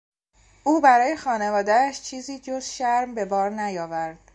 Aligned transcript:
او 0.63 0.81
برای 0.81 1.15
خانوادهاش 1.17 2.01
چیزی 2.01 2.39
جز 2.39 2.65
شرم 2.65 3.15
به 3.15 3.25
بار 3.25 3.49
نیاورد. 3.49 4.19